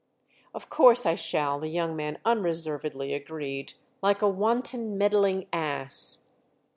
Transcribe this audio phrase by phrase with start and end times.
[0.55, 6.21] "Of course I shall," the young man unreservedly agreed—"like a wanton meddling ass!"